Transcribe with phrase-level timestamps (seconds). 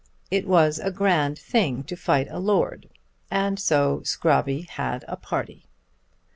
[0.31, 2.89] It was a grand thing to fight a lord,
[3.29, 5.67] and so Scrobby had a party.